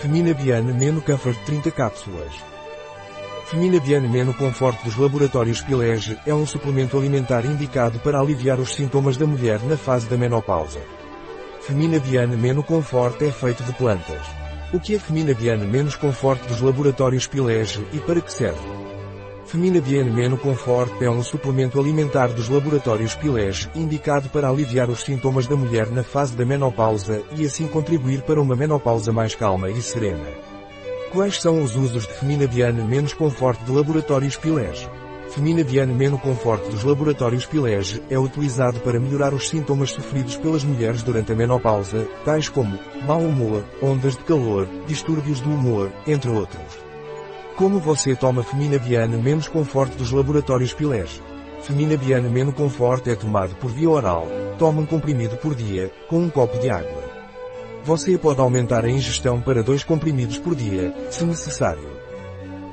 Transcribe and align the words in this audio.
Femina 0.00 0.32
Biane 0.32 0.72
Neno 0.72 1.02
Comfort 1.02 1.36
30 1.44 1.72
cápsulas. 1.72 2.32
Femina 3.46 3.80
Biane 3.80 4.06
Neno 4.06 4.32
Comfort 4.32 4.84
dos 4.84 4.96
laboratórios 4.96 5.60
Pilege 5.60 6.16
é 6.24 6.32
um 6.32 6.46
suplemento 6.46 6.96
alimentar 6.96 7.44
indicado 7.44 7.98
para 7.98 8.20
aliviar 8.20 8.60
os 8.60 8.76
sintomas 8.76 9.16
da 9.16 9.26
mulher 9.26 9.60
na 9.64 9.76
fase 9.76 10.06
da 10.06 10.16
menopausa. 10.16 10.80
Femina 11.62 11.98
Biane 11.98 12.36
Neno 12.36 12.62
Comfort 12.62 13.20
é 13.22 13.32
feito 13.32 13.64
de 13.64 13.72
plantas. 13.72 14.24
O 14.72 14.78
que 14.78 14.94
é 14.94 15.00
Femina 15.00 15.34
Biane 15.34 15.66
Menos 15.66 15.96
Comfort 15.96 16.46
dos 16.46 16.60
laboratórios 16.60 17.26
Pilege 17.26 17.84
e 17.92 17.98
para 17.98 18.20
que 18.20 18.32
serve? 18.32 18.87
Femina 19.48 19.80
Bien 19.80 20.04
Meno 20.04 20.36
Comfort 20.36 21.00
é 21.00 21.08
um 21.08 21.22
suplemento 21.22 21.80
alimentar 21.80 22.26
dos 22.28 22.50
laboratórios 22.50 23.14
Pilege, 23.14 23.66
indicado 23.74 24.28
para 24.28 24.46
aliviar 24.46 24.90
os 24.90 25.00
sintomas 25.00 25.46
da 25.46 25.56
mulher 25.56 25.90
na 25.90 26.02
fase 26.02 26.36
da 26.36 26.44
menopausa 26.44 27.22
e 27.34 27.46
assim 27.46 27.66
contribuir 27.66 28.20
para 28.20 28.42
uma 28.42 28.54
menopausa 28.54 29.10
mais 29.10 29.34
calma 29.34 29.70
e 29.70 29.80
serena. 29.80 30.28
Quais 31.12 31.40
são 31.40 31.62
os 31.62 31.76
usos 31.76 32.06
de 32.06 32.12
Femina 32.12 32.46
Menos 32.86 33.14
Comfort 33.14 33.58
de 33.64 33.72
laboratórios 33.72 34.36
Pilege? 34.36 34.86
Femina 35.30 35.64
Bien 35.64 35.86
Meno 35.86 36.18
Comfort 36.18 36.68
dos 36.68 36.84
laboratórios 36.84 37.46
Pilege 37.46 38.02
é 38.10 38.18
utilizado 38.18 38.80
para 38.80 39.00
melhorar 39.00 39.32
os 39.32 39.48
sintomas 39.48 39.92
sofridos 39.92 40.36
pelas 40.36 40.62
mulheres 40.62 41.02
durante 41.02 41.32
a 41.32 41.34
menopausa, 41.34 42.06
tais 42.22 42.50
como 42.50 42.78
mau 43.06 43.20
humor, 43.20 43.64
ondas 43.80 44.14
de 44.14 44.24
calor, 44.24 44.68
distúrbios 44.86 45.40
do 45.40 45.48
humor, 45.48 45.90
entre 46.06 46.30
outros. 46.30 46.87
Como 47.58 47.80
você 47.80 48.14
toma 48.14 48.44
Femina 48.44 48.78
Biane 48.78 49.16
menos 49.16 49.48
conforto 49.48 49.98
dos 49.98 50.12
laboratórios 50.12 50.72
Pilege? 50.72 51.20
Femina 51.60 51.96
Biane 51.96 52.28
menos 52.28 52.54
conforto 52.54 53.10
é 53.10 53.16
tomado 53.16 53.56
por 53.56 53.68
via 53.68 53.90
oral, 53.90 54.28
toma 54.56 54.82
um 54.82 54.86
comprimido 54.86 55.36
por 55.38 55.56
dia, 55.56 55.90
com 56.08 56.20
um 56.20 56.30
copo 56.30 56.56
de 56.60 56.70
água. 56.70 57.02
Você 57.82 58.16
pode 58.16 58.40
aumentar 58.40 58.84
a 58.84 58.88
ingestão 58.88 59.40
para 59.40 59.60
dois 59.60 59.82
comprimidos 59.82 60.38
por 60.38 60.54
dia, 60.54 60.94
se 61.10 61.24
necessário. 61.24 61.90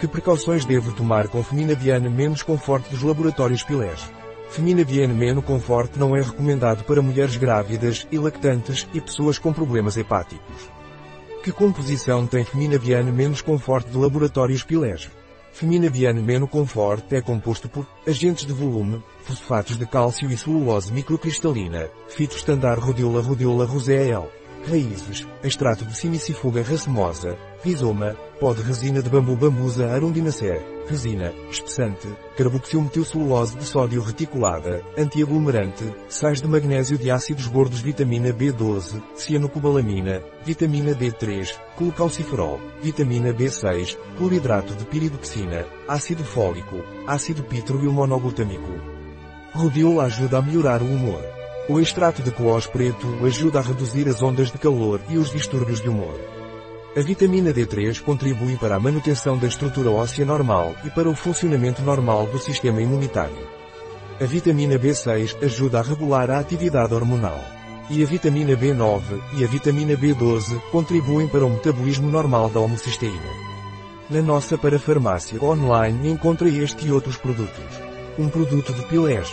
Que 0.00 0.06
precauções 0.06 0.66
devo 0.66 0.92
tomar 0.92 1.28
com 1.28 1.42
Femina 1.42 1.74
Biane 1.74 2.10
menos 2.10 2.42
conforto 2.42 2.90
dos 2.90 3.02
laboratórios 3.02 3.62
Pilege? 3.62 4.04
Femina 4.50 4.84
Biane 4.84 5.14
menos 5.14 5.46
conforto 5.46 5.98
não 5.98 6.14
é 6.14 6.20
recomendado 6.20 6.84
para 6.84 7.00
mulheres 7.00 7.38
grávidas 7.38 8.06
e 8.12 8.18
lactantes 8.18 8.86
e 8.92 9.00
pessoas 9.00 9.38
com 9.38 9.50
problemas 9.50 9.96
hepáticos. 9.96 10.83
Que 11.44 11.52
composição 11.52 12.26
tem 12.26 12.42
Femina 12.42 12.78
Biane 12.78 13.12
menos 13.12 13.42
conforto 13.42 13.90
de 13.90 13.98
laboratórios? 13.98 14.64
Femina 15.52 15.90
Biane 15.90 16.22
menos 16.22 16.48
conforto 16.48 17.14
é 17.14 17.20
composto 17.20 17.68
por 17.68 17.86
agentes 18.06 18.46
de 18.46 18.52
volume, 18.54 19.02
fosfatos 19.24 19.76
de 19.76 19.84
cálcio 19.84 20.32
e 20.32 20.38
celulose 20.38 20.90
microcristalina, 20.90 21.90
fitostandar 22.08 22.78
rodiola 22.78 23.20
rodiola 23.20 23.66
roséel, 23.66 24.32
raízes, 24.68 25.26
extrato 25.42 25.84
de 25.84 25.96
simicifuga 25.96 26.62
racemosa, 26.62 27.36
rizoma, 27.64 28.16
pó 28.40 28.52
de 28.54 28.62
resina 28.62 29.00
de 29.00 29.08
bambu 29.08 29.36
bambusa 29.36 29.86
arundinacea, 29.86 30.60
resina, 30.88 31.32
espessante, 31.50 32.08
carboxilmetilcelulose 32.36 33.56
de 33.56 33.64
sódio 33.64 34.02
reticulada, 34.02 34.82
antiaglomerante, 34.98 35.84
sais 36.08 36.40
de 36.40 36.48
magnésio 36.48 36.98
de 36.98 37.10
ácidos 37.10 37.46
gordos 37.46 37.80
vitamina 37.80 38.30
B12, 38.30 39.02
cianocobalamina, 39.16 40.22
vitamina 40.44 40.92
D3, 40.92 41.58
colocalciferol, 41.76 42.60
vitamina 42.82 43.32
B6, 43.32 43.96
cloridrato 44.16 44.74
de 44.74 44.84
piridoxina, 44.84 45.64
ácido 45.88 46.24
fólico, 46.24 46.76
ácido 47.06 47.44
pítrovil 47.44 47.90
monoglutâmico. 47.90 48.72
Rodiola 49.54 50.04
ajuda 50.04 50.38
a 50.38 50.42
melhorar 50.42 50.82
o 50.82 50.86
humor. 50.86 51.43
O 51.66 51.80
extrato 51.80 52.22
de 52.22 52.30
coós 52.30 52.66
preto 52.66 53.06
ajuda 53.24 53.58
a 53.58 53.62
reduzir 53.62 54.06
as 54.06 54.22
ondas 54.22 54.52
de 54.52 54.58
calor 54.58 55.00
e 55.08 55.16
os 55.16 55.30
distúrbios 55.30 55.80
de 55.80 55.88
humor. 55.88 56.14
A 56.94 57.00
vitamina 57.00 57.54
D3 57.54 58.02
contribui 58.02 58.58
para 58.58 58.76
a 58.76 58.80
manutenção 58.80 59.38
da 59.38 59.46
estrutura 59.46 59.90
óssea 59.90 60.26
normal 60.26 60.76
e 60.84 60.90
para 60.90 61.08
o 61.08 61.16
funcionamento 61.16 61.80
normal 61.80 62.26
do 62.26 62.38
sistema 62.38 62.82
imunitário. 62.82 63.48
A 64.20 64.24
vitamina 64.26 64.78
B6 64.78 65.42
ajuda 65.42 65.78
a 65.78 65.82
regular 65.82 66.30
a 66.30 66.38
atividade 66.38 66.92
hormonal. 66.92 67.40
E 67.88 68.02
a 68.02 68.06
vitamina 68.06 68.54
B9 68.54 69.02
e 69.38 69.42
a 69.42 69.46
vitamina 69.46 69.96
B12 69.96 70.60
contribuem 70.70 71.26
para 71.26 71.46
o 71.46 71.50
metabolismo 71.50 72.10
normal 72.10 72.50
da 72.50 72.60
homocisteína. 72.60 73.32
Na 74.10 74.20
nossa 74.20 74.58
parafarmácia 74.58 75.42
online 75.42 76.10
encontra 76.10 76.46
este 76.46 76.86
e 76.86 76.92
outros 76.92 77.16
produtos. 77.16 77.80
Um 78.18 78.28
produto 78.28 78.70
de 78.74 78.82
Pilege. 78.82 79.32